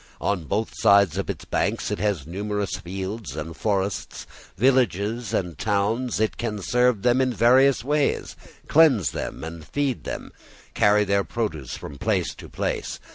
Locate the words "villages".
4.57-5.31